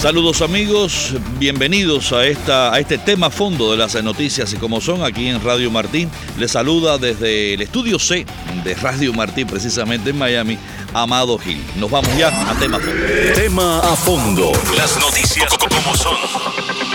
[0.00, 5.02] Saludos amigos, bienvenidos a, esta, a este tema fondo de las noticias y como son
[5.02, 6.10] aquí en Radio Martín.
[6.38, 8.26] Les saluda desde el estudio C
[8.62, 10.58] de Radio Martín, precisamente en Miami,
[10.92, 11.64] Amado Gil.
[11.76, 13.02] Nos vamos ya a tema fondo.
[13.34, 14.52] Tema a fondo.
[14.76, 16.85] Las noticias como son.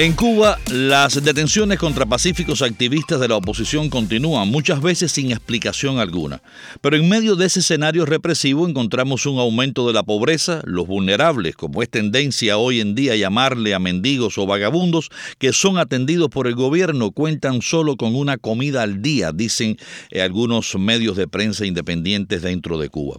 [0.00, 5.98] En Cuba, las detenciones contra pacíficos activistas de la oposición continúan, muchas veces sin explicación
[5.98, 6.40] alguna.
[6.80, 11.56] Pero en medio de ese escenario represivo encontramos un aumento de la pobreza, los vulnerables,
[11.56, 16.46] como es tendencia hoy en día llamarle a mendigos o vagabundos, que son atendidos por
[16.46, 19.78] el gobierno, cuentan solo con una comida al día, dicen
[20.12, 23.16] eh, algunos medios de prensa independientes dentro de Cuba.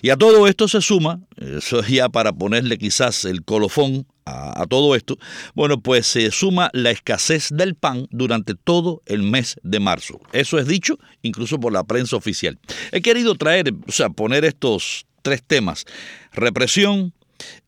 [0.00, 4.94] Y a todo esto se suma, eso ya para ponerle quizás el colofón, a, todo
[4.94, 5.18] esto,
[5.54, 10.20] bueno, pues se suma la escasez del pan durante todo el mes de marzo.
[10.32, 12.58] Eso es dicho incluso por la prensa oficial.
[12.92, 15.84] He querido traer, o sea, poner estos tres temas,
[16.32, 17.12] represión,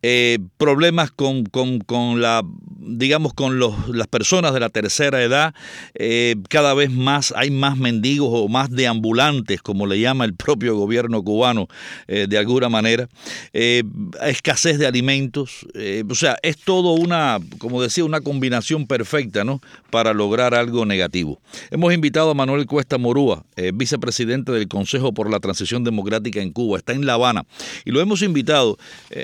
[0.07, 2.43] eh, problemas con, con, la,
[2.79, 5.55] digamos, con los, las personas de la tercera edad,
[5.95, 10.77] eh, cada vez más hay más mendigos o más deambulantes, como le llama el propio
[10.77, 11.69] gobierno cubano,
[12.07, 13.09] eh, de alguna manera,
[13.55, 15.67] escasez de alimentos,
[16.11, 21.41] o sea, es todo una, como decía, una combinación perfecta, ¿no?, para lograr algo negativo.
[21.71, 26.77] Hemos invitado a Manuel Cuesta Morúa, vicepresidente del Consejo por la Transición Democrática en Cuba,
[26.77, 27.47] está en La Habana,
[27.87, 28.77] y lo hemos invitado,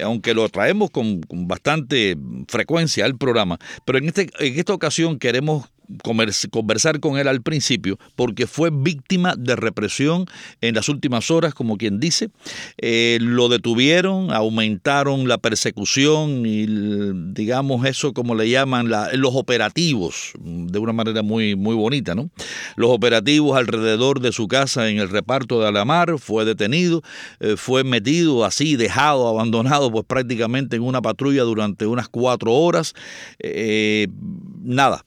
[0.02, 2.16] aunque lo traemos con, bastante
[2.48, 5.68] frecuencia al programa, pero en, este, en esta ocasión queremos
[6.02, 10.26] conversar con él al principio porque fue víctima de represión
[10.60, 12.30] en las últimas horas, como quien dice.
[12.78, 16.66] Eh, lo detuvieron, aumentaron la persecución y,
[17.32, 22.30] digamos, eso como le llaman los operativos, de una manera muy, muy bonita, ¿no?
[22.76, 27.02] Los operativos alrededor de su casa en el reparto de Alamar, fue detenido,
[27.40, 32.94] eh, fue metido así, dejado, abandonado, pues prácticamente en una patrulla durante unas cuatro horas.
[33.38, 34.08] Eh,
[34.62, 35.04] nada,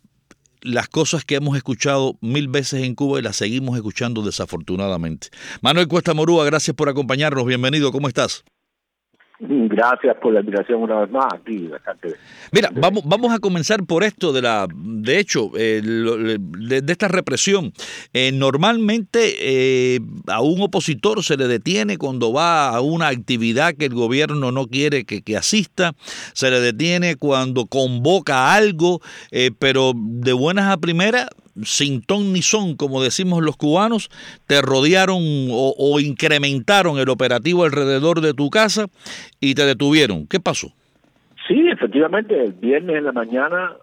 [0.63, 5.29] las cosas que hemos escuchado mil veces en Cuba y las seguimos escuchando desafortunadamente.
[5.62, 7.46] Manuel Cuesta Morúa, gracias por acompañarnos.
[7.46, 8.44] Bienvenido, ¿cómo estás?
[9.40, 11.70] Gracias por la invitación una vez más aquí.
[12.52, 17.74] Mira, vamos, vamos a comenzar por esto de la, de hecho, eh, de, esta represión.
[18.14, 19.36] Eh, normalmente
[19.96, 24.52] eh, a un opositor se le detiene cuando va a una actividad que el gobierno
[24.52, 25.94] no quiere que, que asista,
[26.34, 29.02] se le detiene cuando convoca algo,
[29.60, 31.28] pero de buenas a primeras
[31.62, 34.09] sin ton ni son, como decimos los cubanos,
[34.47, 38.88] te rodearon o, incrementaron el operativo alrededor de tu casa
[39.40, 40.28] y te detuvieron.
[40.28, 40.69] ¿Qué pasó?
[41.47, 43.74] Sí, efectivamente, el viernes en la mañana,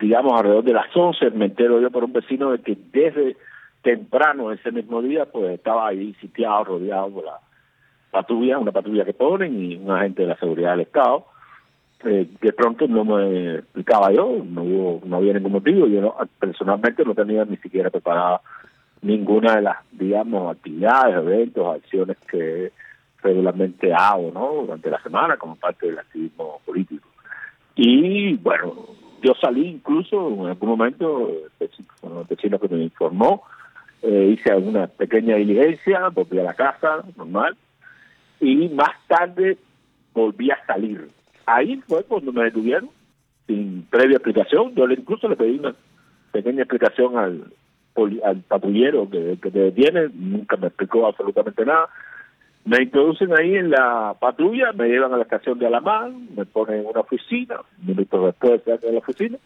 [0.00, 3.36] digamos alrededor de las 11, me entero yo por un vecino de que desde
[3.82, 7.38] temprano ese mismo día, pues estaba ahí sitiado, rodeado por la
[8.10, 11.26] patrulla, una patrulla que ponen y un agente de la seguridad del Estado
[12.04, 17.04] eh, de pronto no me explicaba yo, no hubo, no había ningún motivo, yo personalmente
[17.04, 18.40] no tenía ni siquiera preparada
[19.02, 22.72] ninguna de las, digamos, actividades, eventos, acciones que
[23.22, 24.62] regularmente hago, ¿no?
[24.62, 27.06] Durante la semana como parte del activismo político.
[27.74, 28.74] Y bueno,
[29.22, 31.30] yo salí incluso en algún momento,
[32.00, 33.42] con el vecino que me informó,
[34.02, 37.56] eh, hice alguna pequeña diligencia, volví a la casa, normal,
[38.40, 39.58] y más tarde
[40.14, 41.08] volví a salir
[41.46, 42.90] Ahí fue cuando me detuvieron,
[43.46, 44.74] sin previa explicación.
[44.74, 45.74] Yo le, incluso le pedí una
[46.32, 47.52] pequeña explicación al,
[48.24, 51.88] al patrullero que, que te detiene, nunca me explicó absolutamente nada.
[52.64, 56.80] Me introducen ahí en la patrulla, me llevan a la estación de Alamán, me ponen
[56.80, 59.38] en una oficina, minutos después de la oficina,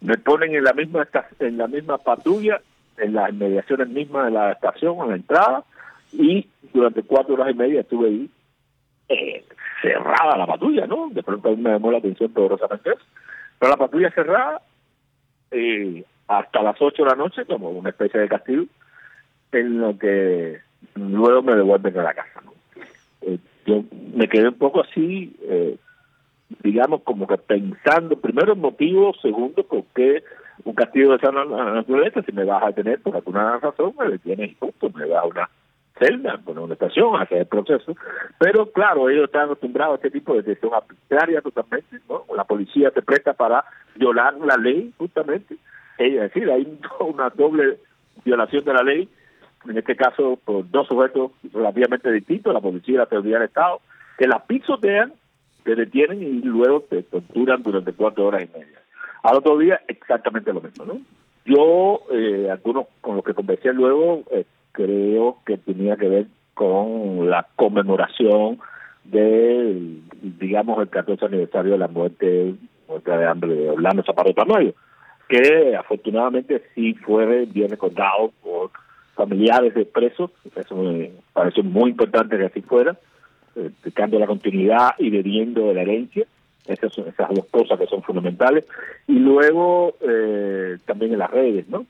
[0.00, 1.06] me ponen en la misma
[1.40, 2.60] en la misma patrulla,
[2.96, 5.64] en las inmediaciones mismas de la estación, a la entrada,
[6.12, 8.30] y durante cuatro horas y media estuve ahí
[9.08, 9.44] eh,
[9.84, 11.10] cerrada la patrulla, ¿no?
[11.10, 13.04] De pronto me llamó la atención poderosamente eso.
[13.58, 14.62] Pero la patrulla cerrada
[15.50, 18.64] eh, hasta las 8 de la noche, como una especie de castigo,
[19.52, 20.60] en lo que
[20.94, 22.52] luego me devuelven a la casa, ¿no?
[23.22, 23.84] Eh, yo
[24.14, 25.76] me quedé un poco así, eh,
[26.62, 30.24] digamos, como que pensando, primero el motivo, segundo, por qué
[30.64, 34.52] un castigo de esa naturaleza, si me vas a tener por alguna razón, me detienes
[34.52, 35.48] y punto, me da una
[35.98, 37.94] celda, con una estación, hacer el proceso.
[38.38, 42.24] Pero claro, ellos están acostumbrados a este tipo de decisión arbitraria totalmente, ¿no?
[42.34, 43.64] La policía se presta para
[43.94, 45.56] violar la ley, justamente.
[45.98, 47.78] Es decir, hay una doble
[48.24, 49.08] violación de la ley,
[49.68, 53.80] en este caso por dos sujetos relativamente distintos, la policía y la seguridad del Estado,
[54.18, 55.12] que la pisotean,
[55.64, 58.80] te detienen y luego te torturan durante cuatro horas y media.
[59.22, 61.00] Al otro día, exactamente lo mismo, ¿no?
[61.46, 64.44] Yo, eh, algunos con los que conversé luego, eh,
[64.74, 68.58] creo que tenía que ver con la conmemoración
[69.04, 72.54] del, digamos, el 14 aniversario de la muerte,
[72.88, 74.74] muerte de hambre de Orlando Zapata Tamayo,
[75.28, 78.70] que afortunadamente sí fue bien recordado por
[79.14, 82.96] familiares de presos, eso me pareció muy importante que así fuera,
[83.54, 86.26] explicando la continuidad y bebiendo de la herencia,
[86.66, 88.64] esas esas dos cosas que son fundamentales,
[89.06, 91.86] y luego eh, también en las redes, ¿no?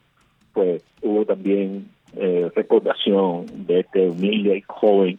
[0.53, 5.19] Pues hubo también eh, recordación de este humilde y joven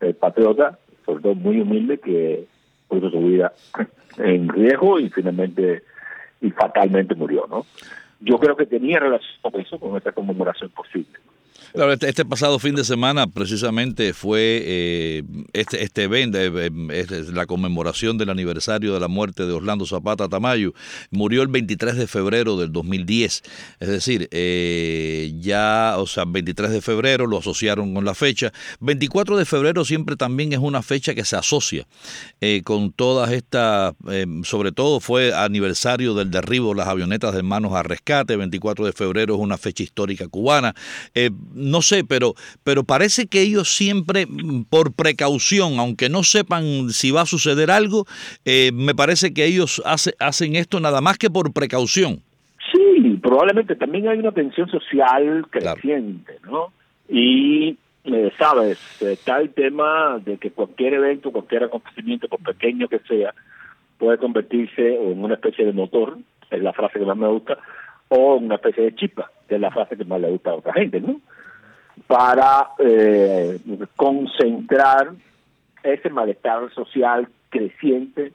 [0.00, 2.46] eh, patriota, sobre todo muy humilde, que
[2.88, 3.52] puso su vida
[4.18, 5.82] en riesgo y finalmente
[6.40, 7.64] y fatalmente murió, ¿no?
[8.20, 11.18] Yo creo que tenía relación con eso, con esa conmemoración posible.
[11.74, 17.24] Claro, este, este, pasado fin de semana precisamente fue eh, este, este evento, eh, eh,
[17.32, 20.72] la conmemoración del aniversario de la muerte de Orlando Zapata Tamayo.
[21.10, 23.42] Murió el 23 de febrero del 2010.
[23.80, 24.28] Es decir,
[25.40, 28.52] ya, o sea, 23 de febrero lo asociaron con la fecha.
[28.78, 31.88] 24 de febrero siempre también es una fecha que se asocia
[32.62, 33.94] con todas estas,
[34.44, 38.36] sobre todo fue aniversario del derribo de las avionetas de manos a rescate.
[38.36, 40.72] 24 de febrero es una fecha histórica cubana
[41.64, 47.10] no sé, pero, pero parece que ellos siempre, mm, por precaución, aunque no sepan si
[47.10, 48.06] va a suceder algo,
[48.44, 52.20] eh, me parece que ellos hace, hacen esto nada más que por precaución.
[52.72, 56.72] Sí, probablemente también hay una tensión social creciente, ¿no?
[57.08, 63.00] Y, eh, sabes, está el tema de que cualquier evento, cualquier acontecimiento, por pequeño que
[63.00, 63.34] sea,
[63.98, 66.18] puede convertirse en una especie de motor,
[66.50, 67.58] es la frase que más me gusta,
[68.08, 70.72] o una especie de chispa, que es la frase que más le gusta a otra
[70.72, 71.20] gente, ¿no?
[72.06, 73.58] Para eh,
[73.96, 75.12] concentrar
[75.82, 78.32] ese malestar social creciente,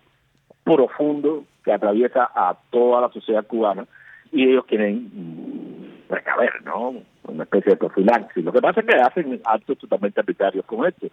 [0.63, 3.85] profundo, que atraviesa a toda la sociedad cubana
[4.31, 6.95] y ellos quieren recaber, ¿no?
[7.23, 8.44] Una especie de profilaxis.
[8.44, 11.07] Lo que pasa es que hacen actos totalmente arbitrarios con esto.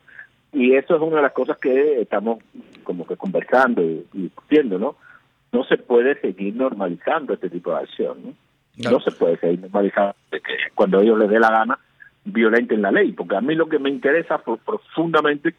[0.53, 2.39] Y eso es una de las cosas que estamos
[2.85, 4.97] como que conversando y, discutiendo, ¿no?
[5.53, 8.91] No se puede seguir normalizando este tipo de acción, ¿no?
[8.91, 10.41] No, se puede seguir normalizando que
[10.75, 11.79] cuando ellos les dé la gana
[12.27, 15.55] violenten la ley, porque a mí lo que me interesa profundamente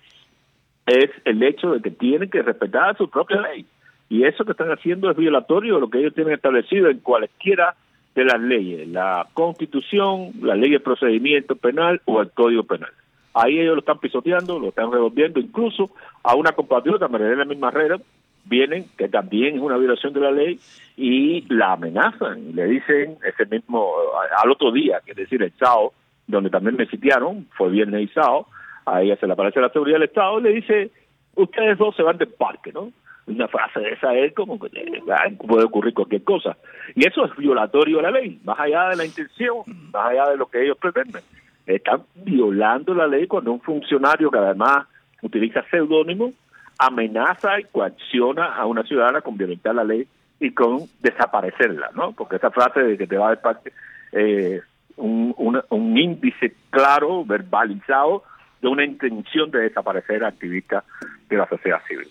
[0.86, 3.66] es el hecho de que tienen que respetar su propia ley.
[4.10, 7.75] Y eso que están haciendo es violatorio de lo que ellos tienen establecido en cualquiera
[8.16, 12.90] de las leyes, la constitución, la ley de procedimiento penal o el código penal.
[13.34, 15.92] Ahí ellos lo están pisoteando, lo están revolviendo, incluso
[16.24, 17.98] a una compatriota, la misma Herrera,
[18.46, 20.60] vienen, que también es una violación de la ley,
[20.96, 23.94] y la amenazan, le dicen ese mismo,
[24.42, 25.94] al otro día, que es decir, el sábado,
[26.28, 28.48] donde también me sitiaron, fue viernes y sábado,
[28.86, 30.92] se le aparece la seguridad del Estado, le dice,
[31.36, 32.92] ustedes dos se van del parque, ¿no?
[33.26, 34.70] Una frase de esa es como que
[35.46, 36.56] puede ocurrir cualquier cosa.
[36.96, 40.38] Y eso es violatorio a la ley, más allá de la intención, más allá de
[40.38, 41.22] lo que ellos pretenden.
[41.66, 44.88] Están violando la ley cuando un funcionario que además
[45.22, 46.32] utiliza seudónimo
[46.80, 50.08] amenaza y coacciona a una ciudadana con violentar la ley
[50.40, 52.12] y con desaparecerla, ¿no?
[52.14, 53.72] Porque esa frase de que te va del parque
[54.12, 54.62] eh,
[54.97, 55.33] un,
[55.69, 58.23] un índice claro, verbalizado,
[58.61, 60.83] de una intención de desaparecer activistas
[61.30, 62.07] de la sociedad civil.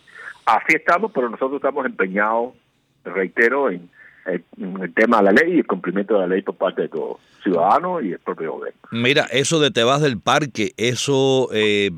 [0.46, 2.54] Así estamos, pero nosotros estamos empeñados,
[3.04, 3.90] reitero, en
[4.26, 7.18] el tema de la ley y el cumplimiento de la ley por parte de todos
[7.46, 8.80] ciudadanos y el propio gobierno.
[8.90, 11.90] Mira, eso de te vas del parque, eso, eh,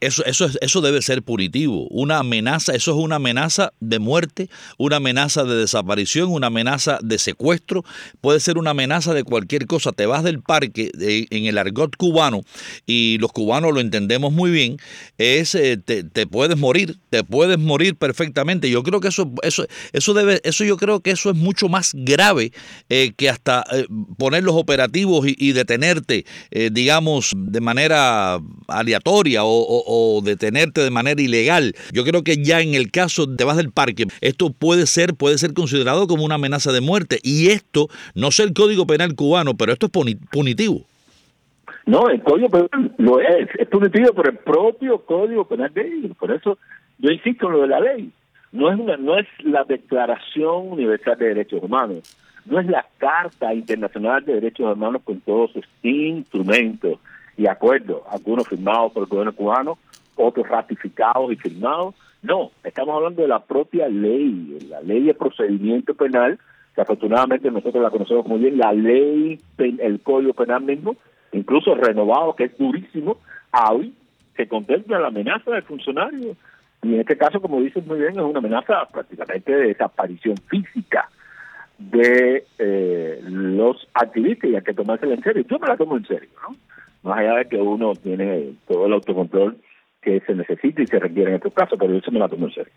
[0.00, 1.86] eso, eso, eso debe ser punitivo.
[1.88, 4.48] Una amenaza, eso es una amenaza de muerte,
[4.78, 7.84] una amenaza de desaparición, una amenaza de secuestro,
[8.20, 9.92] puede ser una amenaza de cualquier cosa.
[9.92, 12.42] Te vas del parque en el argot cubano
[12.86, 14.78] y los cubanos lo entendemos muy bien,
[15.18, 18.70] es eh, te, puedes morir, te puedes morir perfectamente.
[18.70, 21.92] Yo creo que eso, eso, eso debe, eso yo creo que eso es mucho más
[21.94, 22.52] grave
[22.88, 23.86] eh, que hasta eh,
[24.18, 24.71] poner los operativos
[25.24, 28.38] y, detenerte, eh, digamos, de manera
[28.68, 31.74] aleatoria o, detenerte de manera ilegal.
[31.92, 35.38] Yo creo que ya en el caso de vas del parque, esto puede ser, puede
[35.38, 37.18] ser considerado como una amenaza de muerte.
[37.22, 40.82] Y esto, no sé el Código Penal cubano, pero esto es punitivo.
[41.86, 46.16] No, el Código Penal lo es, es punitivo por el propio Código Penal de ellos.
[46.16, 46.58] Por eso
[46.98, 48.12] yo insisto en lo de la ley
[48.52, 54.24] no es no es la Declaración Universal de Derechos Humanos, no es la Carta Internacional
[54.24, 56.98] de Derechos Humanos con todos sus instrumentos
[57.36, 59.78] y acuerdos, algunos firmados por el gobierno cubano,
[60.16, 61.94] otros ratificados y firmados.
[62.22, 66.38] No, estamos hablando de la propia ley, la ley de procedimiento penal,
[66.74, 70.96] que afortunadamente nosotros la conocemos muy bien, la ley, el código penal mismo,
[71.32, 73.18] incluso renovado, que es durísimo,
[73.70, 73.92] hoy
[74.36, 76.36] se contempla la amenaza del funcionario.
[76.82, 81.08] Y en este caso, como dices muy bien, es una amenaza prácticamente de desaparición física
[81.90, 85.44] de eh, los activistas y hay que tomársela en serio.
[85.48, 86.56] Yo me la tomo en serio, ¿no?
[87.02, 89.56] Más allá de que uno tiene todo el autocontrol
[90.00, 92.54] que se necesita y se requiere en estos casos, pero yo me la tomo en
[92.54, 92.72] serio.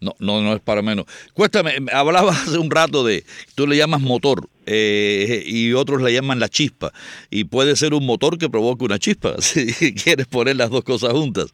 [0.00, 1.06] No, no, no es para menos.
[1.32, 4.48] Cuéntame, hablabas hace un rato de, tú le llamas motor.
[4.66, 6.92] Eh, y otros le llaman la chispa.
[7.30, 11.12] Y puede ser un motor que provoque una chispa, si quieres poner las dos cosas
[11.12, 11.46] juntas.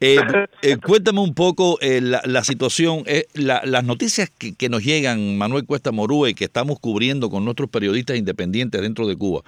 [0.00, 0.16] Eh,
[0.62, 3.04] eh, cuéntame un poco la, situación,
[3.34, 8.80] las noticias que, nos llegan, Manuel Cuesta Morúa, que estamos cubriendo con nuestros periodistas independientes
[8.80, 9.42] dentro de Cuba,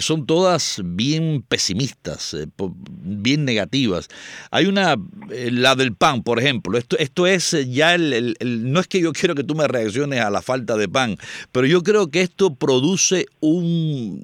[0.00, 2.36] son todas bien pesimistas,
[2.82, 4.08] bien negativas.
[4.50, 4.96] Hay una,
[5.28, 6.78] la del pan, por ejemplo.
[6.78, 10.30] Esto, esto es ya el, no es que yo quiero que tú me reacciones a
[10.30, 11.16] la falta de pan,
[11.52, 14.22] pero yo creo que esto produce un,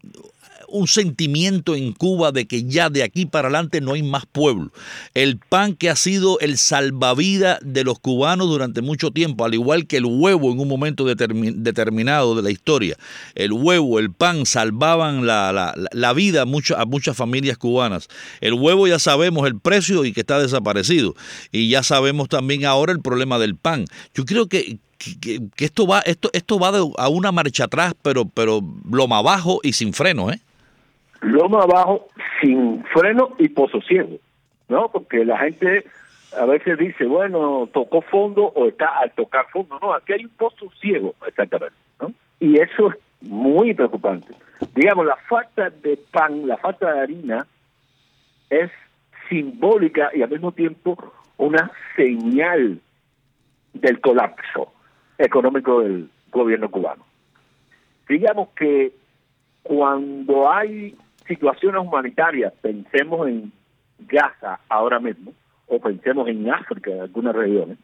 [0.72, 4.72] un sentimiento en Cuba de que ya de aquí para adelante no hay más pueblo.
[5.14, 9.86] El pan que ha sido el salvavidas de los cubanos durante mucho tiempo, al igual
[9.86, 12.96] que el huevo en un momento determinado de la historia.
[13.34, 18.08] El huevo, el pan salvaban la, la, la vida a, a muchas familias cubanas.
[18.40, 21.14] El huevo ya sabemos el precio y que está desaparecido.
[21.52, 23.84] Y ya sabemos también ahora el problema del pan.
[24.14, 24.78] Yo creo que,
[25.21, 26.68] que, esto va esto esto va
[26.99, 30.38] a una marcha atrás pero pero loma abajo y sin freno eh
[31.21, 32.09] loma abajo
[32.40, 34.18] sin freno y pososiego
[34.68, 35.85] no porque la gente
[36.38, 40.30] a veces dice bueno tocó fondo o está al tocar fondo no aquí hay un
[40.30, 42.12] pozo ciego exactamente ¿no?
[42.40, 44.35] y eso es muy preocupante.
[44.75, 47.47] Digamos la falta de pan la falta de harina
[48.50, 48.71] es
[49.28, 52.80] simbólica y al mismo tiempo una señal
[53.73, 54.73] del colapso
[55.23, 57.05] económico del gobierno cubano.
[58.09, 58.93] Digamos que
[59.62, 63.52] cuando hay situaciones humanitarias, pensemos en
[64.00, 65.33] Gaza ahora mismo,
[65.69, 67.79] o pensemos en África, en algunas regiones,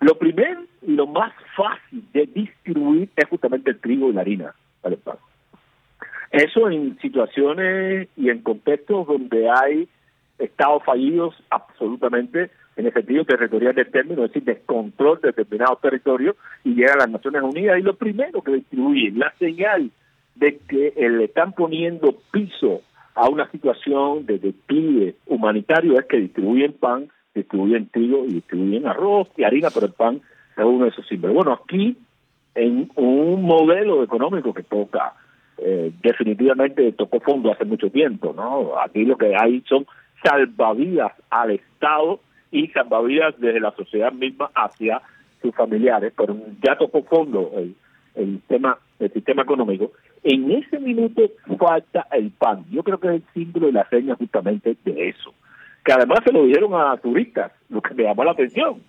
[0.00, 4.54] lo primero y lo más fácil de distribuir es justamente el trigo y la harina
[4.80, 5.00] para el
[6.30, 9.88] Eso en situaciones y en contextos donde hay
[10.38, 16.36] estados fallidos absolutamente en el sentido territorial del término, es decir, descontrol de determinados territorios
[16.62, 19.90] y llega a las Naciones Unidas y lo primero que distribuye la señal
[20.36, 22.82] de que le están poniendo piso
[23.16, 29.28] a una situación de declive humanitario es que distribuyen pan, distribuyen trigo y distribuyen arroz
[29.36, 30.20] y harina, pero el pan
[30.56, 31.34] es uno de esos símbolos.
[31.34, 31.96] Bueno, aquí
[32.54, 35.14] en un modelo económico que toca,
[35.58, 38.78] eh, definitivamente tocó fondo hace mucho tiempo, ¿no?
[38.80, 39.84] Aquí lo que hay son
[40.22, 45.02] salvavidas al Estado y salvavidas desde la sociedad misma hacia
[45.40, 47.74] sus familiares, pero ya tocó fondo el,
[48.14, 49.92] el tema el sistema económico,
[50.24, 51.22] en ese minuto
[51.58, 52.64] falta el pan.
[52.70, 55.32] Yo creo que es el símbolo y la seña justamente de eso.
[55.84, 58.82] Que además se lo dijeron a turistas, lo que me llamó la atención.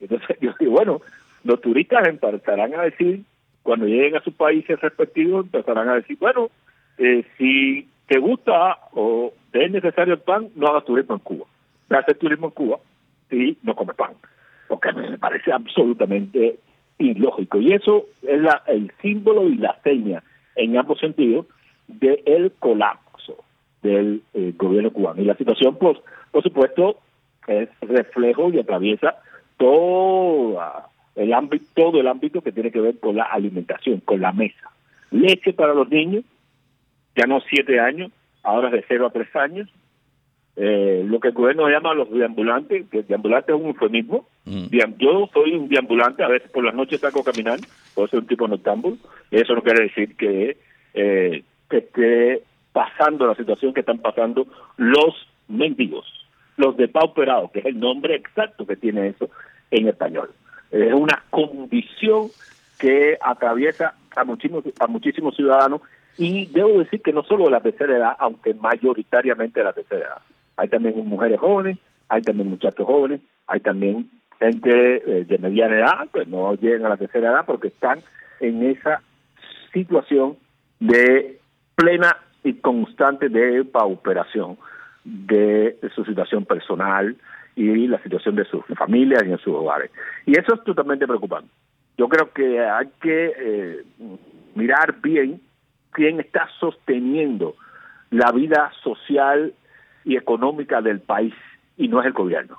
[0.00, 1.00] Entonces yo digo, bueno,
[1.44, 3.24] los turistas empezarán a decir,
[3.62, 6.50] cuando lleguen a sus países respectivos, empezarán a decir, bueno,
[6.98, 11.46] eh, si te gusta o te es necesario el pan, no hagas turismo en Cuba.
[11.90, 12.78] Hacer turismo en Cuba
[13.30, 14.12] y no come pan.
[14.68, 16.58] Porque me parece absolutamente
[16.98, 17.58] ilógico.
[17.60, 20.22] Y eso es la, el símbolo y la seña,
[20.56, 21.46] en ambos sentidos,
[21.86, 23.06] del colapso
[23.82, 25.22] del eh, gobierno cubano.
[25.22, 25.98] Y la situación, pues,
[26.30, 26.98] por supuesto,
[27.46, 29.16] es reflejo y atraviesa
[29.56, 30.58] todo
[31.14, 34.70] el ámbito, todo el ámbito que tiene que ver con la alimentación, con la mesa.
[35.10, 36.24] Leche para los niños,
[37.14, 38.10] ya no siete años,
[38.42, 39.68] ahora es de cero a tres años,
[40.58, 44.26] eh, lo que el gobierno llama los deambulantes, que deambulante es un eufemismo.
[44.46, 44.68] Mm.
[44.98, 47.58] Yo soy un deambulante, a veces por las noches saco a caminar,
[47.94, 48.96] puedo ser un tipo noctámbulo,
[49.30, 50.56] eso no quiere decir que,
[50.94, 54.46] eh, que esté pasando la situación que están pasando
[54.78, 55.14] los
[55.48, 56.06] mendigos,
[56.56, 59.28] los depauperados, que es el nombre exacto que tiene eso
[59.70, 60.30] en español.
[60.70, 62.28] Es una condición
[62.78, 65.82] que atraviesa a muchísimos, a muchísimos ciudadanos
[66.16, 70.06] y debo decir que no solo de la tercera edad, aunque mayoritariamente de la tercera
[70.06, 70.22] edad
[70.56, 76.08] hay también mujeres jóvenes, hay también muchachos jóvenes, hay también gente eh, de mediana edad,
[76.12, 78.00] que no llegan a la tercera edad porque están
[78.40, 79.02] en esa
[79.72, 80.36] situación
[80.78, 81.38] de
[81.74, 84.56] plena y constante de pauperación
[85.04, 87.16] de su situación personal
[87.54, 89.90] y la situación de sus familias y en sus hogares.
[90.26, 91.48] Y eso es totalmente preocupante.
[91.96, 93.84] Yo creo que hay que eh,
[94.54, 95.40] mirar bien
[95.92, 97.54] quién está sosteniendo
[98.10, 99.54] la vida social
[100.06, 101.34] y económica del país
[101.76, 102.58] y no es el gobierno.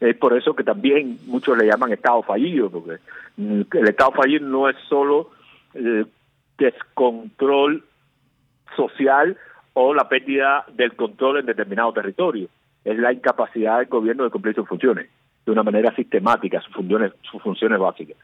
[0.00, 2.98] Es por eso que también muchos le llaman Estado fallido, porque
[3.38, 5.30] el Estado fallido no es solo
[5.74, 6.04] eh,
[6.58, 7.84] descontrol
[8.74, 9.36] social
[9.74, 12.48] o la pérdida del control en determinado territorio,
[12.84, 15.08] es la incapacidad del gobierno de cumplir sus funciones
[15.44, 18.16] de una manera sistemática, sus funciones, sus funciones básicas.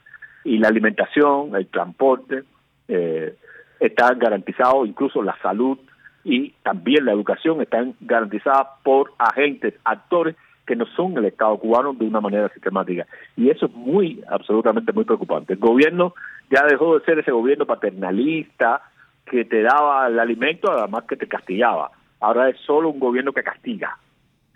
[0.44, 2.42] Y la alimentación, el transporte,
[2.88, 3.36] eh,
[3.78, 5.78] están garantizados, incluso la salud
[6.24, 10.36] y también la educación están garantizadas por agentes, actores
[10.66, 13.06] que no son el Estado cubano de una manera sistemática.
[13.36, 15.54] Y eso es muy, absolutamente muy preocupante.
[15.54, 16.14] El gobierno
[16.50, 18.82] ya dejó de ser ese gobierno paternalista
[19.26, 21.90] que te daba el alimento, además que te castigaba.
[22.20, 23.98] Ahora es solo un gobierno que castiga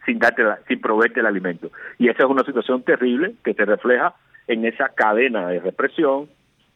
[0.04, 1.70] sin darte sin proveerte el alimento.
[1.99, 4.14] Y esa es una situación terrible que se refleja
[4.46, 6.28] en esa cadena de represión,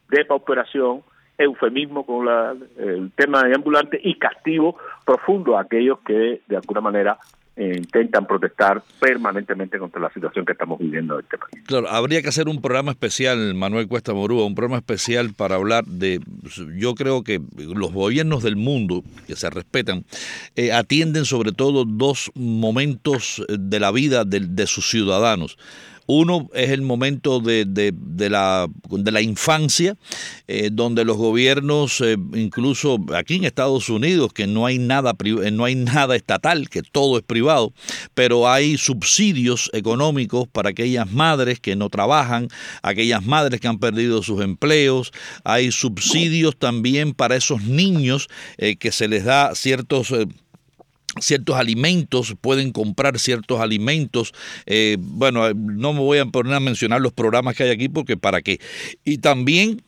[0.08, 1.02] de pauperación,
[1.42, 6.80] eufemismo con la, el tema de ambulante y castigo profundo a aquellos que de alguna
[6.80, 7.18] manera
[7.56, 11.62] eh, intentan protestar permanentemente contra la situación que estamos viviendo en este país.
[11.66, 15.84] Claro, habría que hacer un programa especial, Manuel Cuesta Morúa, un programa especial para hablar
[15.84, 16.20] de,
[16.78, 20.04] yo creo que los gobiernos del mundo, que se respetan,
[20.56, 25.58] eh, atienden sobre todo dos momentos de la vida de sus ciudadanos.
[26.12, 29.96] Uno es el momento de, de, la, de la, infancia,
[30.48, 35.52] eh, donde los gobiernos, eh, incluso aquí en Estados Unidos, que no hay, nada, eh,
[35.52, 37.72] no hay nada estatal, que todo es privado,
[38.14, 42.48] pero hay subsidios económicos para aquellas madres que no trabajan,
[42.82, 45.12] aquellas madres que han perdido sus empleos,
[45.44, 48.26] hay subsidios también para esos niños
[48.58, 50.12] que se les da ciertos
[51.20, 54.32] ciertos alimentos, pueden comprar ciertos alimentos.
[54.66, 58.16] Eh, bueno, no me voy a poner a mencionar los programas que hay aquí porque
[58.16, 58.60] para qué.
[59.04, 59.82] Y también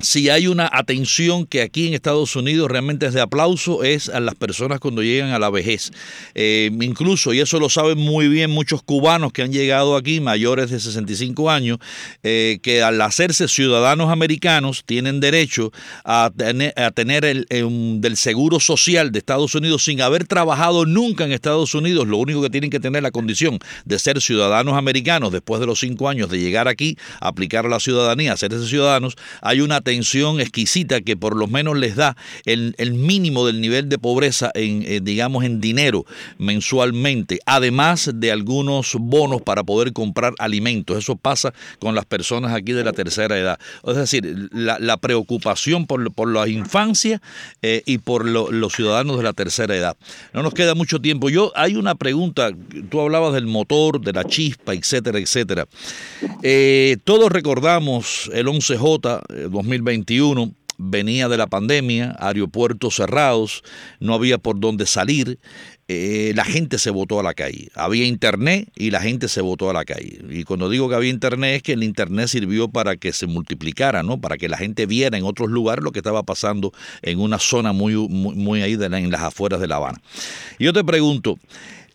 [0.00, 4.20] si hay una atención que aquí en Estados Unidos realmente es de aplauso, es a
[4.20, 5.90] las personas cuando llegan a la vejez.
[6.34, 10.70] Eh, incluso, y eso lo saben muy bien muchos cubanos que han llegado aquí, mayores
[10.70, 11.78] de 65 años,
[12.22, 15.72] eh, que al hacerse ciudadanos americanos tienen derecho
[16.04, 16.30] a
[16.94, 17.46] tener, el,
[18.00, 22.06] del seguro social de Estados Unidos sin haber trabajado nunca en Estados Unidos.
[22.06, 25.80] Lo único que tienen que tener la condición de ser ciudadanos americanos después de los
[25.80, 29.16] cinco años de llegar aquí, aplicar la ciudadanía, hacerse ciudadanos.
[29.42, 33.98] Hay una atención exquisita que por lo menos les da el, mínimo del nivel de
[33.98, 36.04] pobreza en, eh, digamos, en dinero
[36.36, 40.98] mensualmente, además de algunos bonos para poder comprar alimentos.
[40.98, 43.58] Eso pasa con las personas aquí de la tercera edad.
[43.86, 47.22] Es decir, la, preocupación por, por, la infancia
[47.62, 49.96] eh, y por los ciudadanos de la tercera edad.
[50.34, 51.30] No nos queda mucho tiempo.
[51.30, 52.50] Yo, hay una pregunta,
[52.90, 55.66] tú hablabas del motor, de la chispa, etcétera, etcétera.
[56.42, 63.62] Eh, todos recordamos el 11J 2000 2021 venía de la pandemia, aeropuertos cerrados,
[63.98, 65.38] no había por dónde salir,
[65.88, 67.70] eh, la gente se votó a la calle.
[67.74, 70.20] Había internet y la gente se votó a la calle.
[70.30, 74.02] Y cuando digo que había internet es que el internet sirvió para que se multiplicara,
[74.02, 74.20] ¿no?
[74.20, 77.72] Para que la gente viera en otros lugares lo que estaba pasando en una zona
[77.72, 80.00] muy, muy, muy ahí en las afueras de La Habana.
[80.58, 81.38] Yo te pregunto,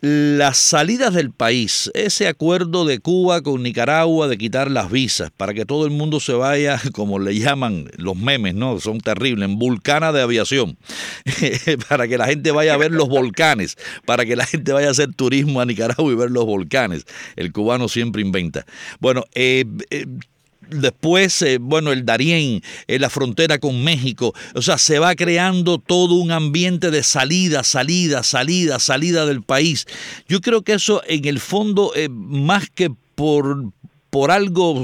[0.04, 5.54] las salidas del país, ese acuerdo de Cuba con Nicaragua de quitar las visas para
[5.54, 8.82] que todo el mundo se vaya, como le llaman los memes, ¿no?
[8.82, 10.78] Son terribles, en vulcana de aviación,
[11.88, 14.92] para que la gente vaya a ver los volcanes, para que la gente vaya a
[14.92, 17.06] hacer turismo a Nicaragua y ver los volcanes.
[17.38, 18.66] El cubano siempre inventa.
[19.00, 20.06] Bueno, eh, eh
[20.70, 24.34] después, eh, bueno, el Darién, en la frontera con México.
[24.56, 29.86] O sea, se va creando todo un ambiente de salida, salida, salida, salida del país.
[30.28, 33.72] Yo creo que eso en el fondo, eh, más que por,
[34.14, 34.76] por algo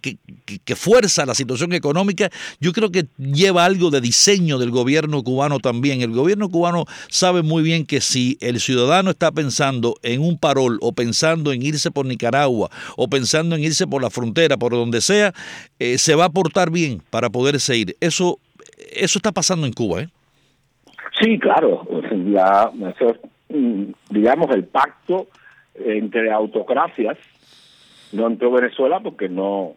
[0.00, 0.18] que,
[0.64, 5.58] que, fuerza la situación económica, yo creo que lleva algo de diseño del gobierno cubano
[5.58, 6.00] también.
[6.00, 10.78] El gobierno cubano sabe muy bien que si el ciudadano está pensando en un parol
[10.80, 15.00] o pensando en irse por Nicaragua o pensando en irse por la frontera, por donde
[15.00, 15.32] sea,
[15.80, 17.96] eh, se va a portar bien para poderse ir.
[17.98, 18.38] Eso,
[18.92, 20.08] eso está pasando en Cuba, ¿eh?
[21.20, 21.84] Sí, claro.
[22.32, 22.70] Ya,
[23.48, 25.26] mm, digamos, el pacto
[25.74, 27.18] entre autocracias
[28.12, 29.74] no entró Venezuela porque no,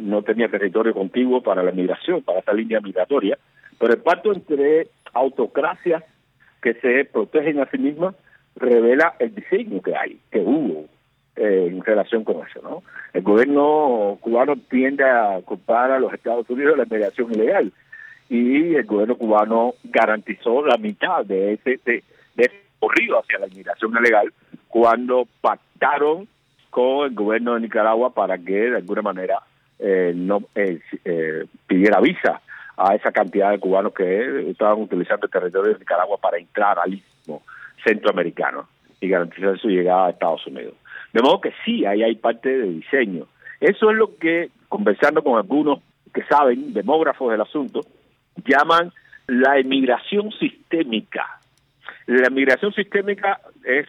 [0.00, 3.38] no tenía territorio contiguo para la migración, para esa línea migratoria,
[3.78, 6.02] pero el pacto entre autocracias
[6.62, 8.14] que se protegen a sí mismas
[8.56, 10.86] revela el diseño que hay, que hubo
[11.36, 12.60] eh, en relación con eso.
[12.62, 12.82] ¿no?
[13.12, 17.72] El gobierno cubano tiende a culpar a los Estados Unidos de la migración ilegal
[18.28, 22.02] y el gobierno cubano garantizó la mitad de ese, de,
[22.34, 24.32] de ese corrido hacia la inmigración ilegal
[24.68, 26.26] cuando pactaron
[26.70, 29.40] con el gobierno de Nicaragua para que de alguna manera
[29.78, 32.40] eh, no eh, eh, pidiera visa
[32.76, 36.94] a esa cantidad de cubanos que estaban utilizando el territorio de Nicaragua para entrar al
[36.94, 37.42] istmo
[37.84, 38.68] centroamericano.
[38.98, 40.74] y garantizar su llegada a Estados Unidos.
[41.12, 43.26] De modo que sí, ahí hay parte de diseño.
[43.60, 45.80] Eso es lo que, conversando con algunos
[46.14, 47.80] que saben, demógrafos del asunto,
[48.44, 48.92] llaman
[49.26, 51.26] la emigración sistémica.
[52.06, 53.86] La emigración sistémica es,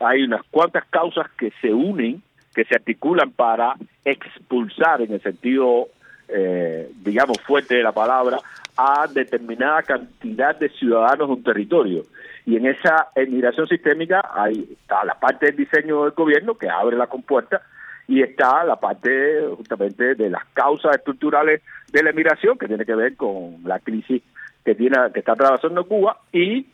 [0.00, 2.22] hay unas cuantas causas que se unen,
[2.54, 5.88] que se articulan para expulsar en el sentido,
[6.28, 8.38] eh, digamos, fuerte de la palabra,
[8.76, 12.04] a determinada cantidad de ciudadanos de un territorio.
[12.46, 16.96] Y en esa emigración sistémica hay está la parte del diseño del gobierno que abre
[16.96, 17.60] la compuerta
[18.06, 21.60] y está la parte justamente de las causas estructurales
[21.92, 24.22] de la emigración que tiene que ver con la crisis
[24.64, 26.66] que tiene que está atravesando Cuba y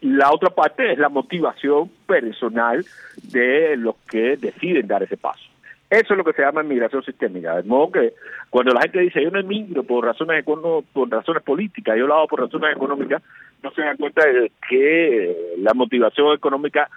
[0.00, 2.84] la otra parte es la motivación personal
[3.22, 5.42] de los que deciden dar ese paso.
[5.88, 7.56] Eso es lo que se llama migración sistémica.
[7.56, 8.12] De modo que
[8.48, 12.28] cuando la gente dice yo no emigro por razones por razones políticas, yo lo hago
[12.28, 13.22] por razones económicas,
[13.62, 16.88] no se dan cuenta de que la motivación económica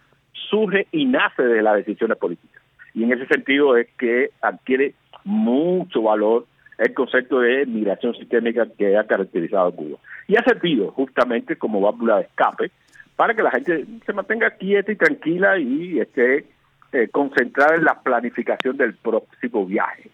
[0.50, 2.62] surge y nace de las decisiones políticas.
[2.93, 4.93] Y en ese sentido es que adquiere
[5.24, 6.46] mucho valor
[6.84, 9.98] el concepto de migración sistémica que ha caracterizado a Cuba.
[10.28, 12.72] Y ha servido justamente como válvula de escape
[13.15, 16.46] para que la gente se mantenga quieta y tranquila y esté
[16.91, 20.10] eh, concentrada en la planificación del próximo viaje.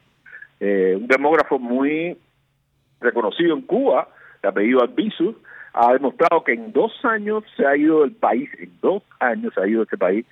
[0.60, 2.18] Eh, un demógrafo muy
[3.00, 4.10] reconocido en Cuba,
[4.42, 5.36] de apellido Albizu,
[5.74, 9.62] ha demostrado que en dos años se ha ido del país, en dos años se
[9.62, 10.26] ha ido de este país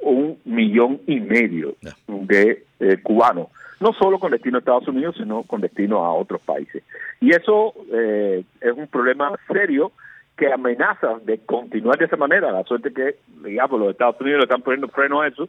[0.00, 1.76] un millón y medio
[2.06, 3.48] de eh, cubanos,
[3.80, 6.82] no solo con destino a Estados Unidos, sino con destino a otros países.
[7.20, 9.92] Y eso eh, es un problema serio
[10.36, 14.44] que amenaza de continuar de esa manera, la suerte que, digamos, los Estados Unidos le
[14.44, 15.48] están poniendo freno a eso,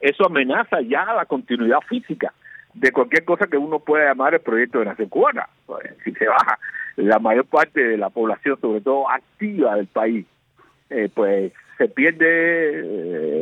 [0.00, 2.32] eso amenaza ya la continuidad física
[2.74, 5.48] de cualquier cosa que uno pueda llamar el proyecto de nación cubana.
[5.66, 6.58] Pues, si se baja
[6.96, 10.26] la mayor parte de la población, sobre todo activa del país,
[10.90, 12.24] eh, pues se pierde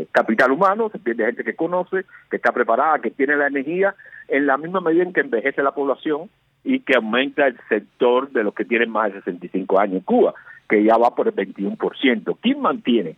[0.02, 3.94] eh, capital humano, se pierde gente que conoce, que está preparada, que tiene la energía,
[4.28, 6.30] en la misma medida en que envejece la población
[6.64, 10.34] y que aumenta el sector de los que tienen más de 65 años en Cuba,
[10.68, 12.38] que ya va por el 21%.
[12.40, 13.16] ¿Quién mantiene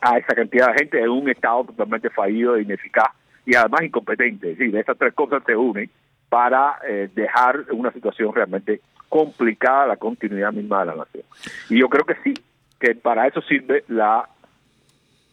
[0.00, 3.10] a esa cantidad de gente en un estado totalmente fallido ineficaz
[3.44, 4.52] y además incompetente?
[4.52, 5.90] Es decir, esas tres cosas se unen
[6.28, 11.24] para eh, dejar una situación realmente complicada la continuidad misma de la nación.
[11.68, 12.34] Y yo creo que sí,
[12.78, 14.28] que para eso sirve la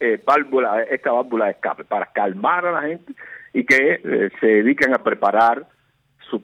[0.00, 3.14] eh, válvula, esta válvula de escape, para calmar a la gente
[3.52, 5.66] y que eh, se dediquen a preparar
[6.30, 6.42] su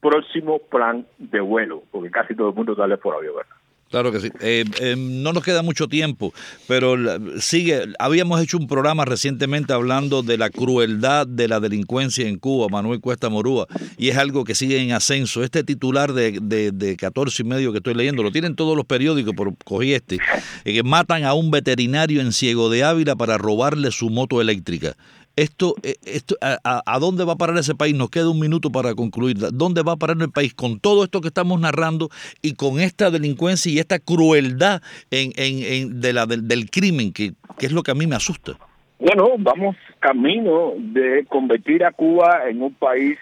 [0.00, 3.44] próximo plan de vuelo, porque casi todo el mundo sale por avión.
[3.92, 4.30] Claro que sí.
[4.40, 6.32] Eh, eh, no nos queda mucho tiempo,
[6.66, 6.96] pero
[7.38, 7.92] sigue.
[7.98, 13.00] Habíamos hecho un programa recientemente hablando de la crueldad de la delincuencia en Cuba, Manuel
[13.00, 13.66] Cuesta Morúa,
[13.98, 15.44] y es algo que sigue en ascenso.
[15.44, 18.86] Este titular de, de, de 14 y medio que estoy leyendo, lo tienen todos los
[18.86, 20.16] periódicos, por cogí este,
[20.64, 24.96] eh, que matan a un veterinario en Ciego de Ávila para robarle su moto eléctrica
[25.36, 27.94] esto, eh, esto a, dónde va a parar ese país?
[27.94, 29.36] Nos queda un minuto para concluir.
[29.52, 32.10] ¿Dónde va a parar el país con todo esto que estamos narrando
[32.42, 37.66] y con esta delincuencia y esta crueldad en, en, de la, del, crimen, que, que,
[37.66, 38.56] es lo que a mí me asusta?
[38.98, 43.18] Bueno, vamos camino de convertir a Cuba en un país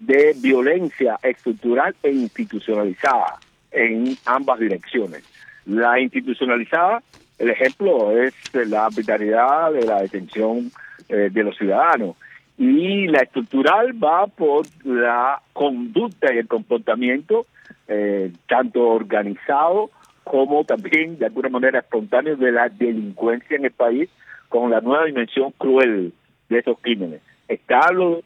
[0.00, 3.38] de violencia estructural e institucionalizada
[3.70, 5.22] en ambas direcciones.
[5.66, 7.02] La institucionalizada,
[7.38, 10.72] el ejemplo es la arbitrariedad de la detención
[11.10, 12.16] eh, de los ciudadanos.
[12.56, 17.46] Y la estructural va por la conducta y el comportamiento,
[17.88, 19.90] eh, tanto organizado
[20.22, 24.08] como también de alguna manera espontáneo de la delincuencia en el país,
[24.48, 26.12] con la nueva dimensión cruel
[26.48, 27.22] de esos crímenes.
[27.48, 28.22] Está lo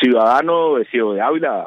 [0.00, 1.66] ciudadano de Ciudad de Ávila,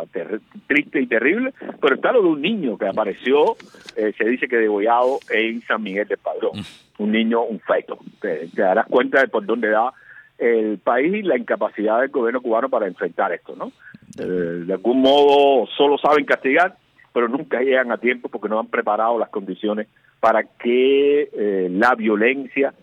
[0.68, 3.56] triste y terrible, pero está lo de un niño que apareció,
[3.96, 7.04] eh, se dice que degollado en San Miguel del Padrón, mm.
[7.04, 7.98] un niño, un feto.
[8.20, 9.94] Te, te darás cuenta de por dónde da
[10.38, 13.72] el país y la incapacidad del gobierno cubano para enfrentar esto, ¿no?
[14.18, 16.78] Eh, de algún modo solo saben castigar,
[17.14, 19.88] pero nunca llegan a tiempo porque no han preparado las condiciones
[20.20, 22.74] para que eh, la violencia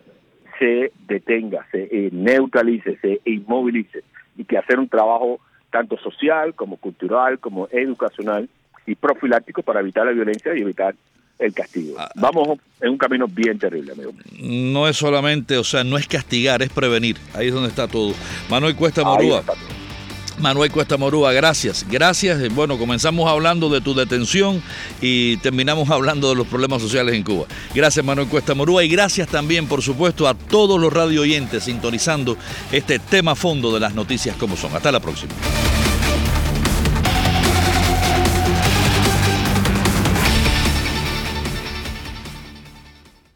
[0.59, 4.03] se detenga, se eh, neutralice, se inmovilice
[4.37, 5.39] y que hacer un trabajo
[5.71, 8.47] tanto social como cultural, como educacional
[8.85, 10.95] y profiláctico para evitar la violencia y evitar
[11.45, 11.95] el castigo.
[11.97, 14.13] Ah, Vamos en un camino bien terrible, amigo.
[14.39, 17.17] No es solamente, o sea, no es castigar, es prevenir.
[17.33, 18.13] Ahí es donde está todo.
[18.49, 19.43] Manuel Cuesta Morúa.
[20.39, 21.85] Manuel Cuesta Morúa, gracias.
[21.89, 22.53] Gracias.
[22.53, 24.61] Bueno, comenzamos hablando de tu detención
[25.01, 27.45] y terminamos hablando de los problemas sociales en Cuba.
[27.73, 32.37] Gracias, Manuel Cuesta Morúa, y gracias también, por supuesto, a todos los radio oyentes sintonizando
[32.71, 34.75] este tema fondo de las noticias como son.
[34.75, 35.33] Hasta la próxima.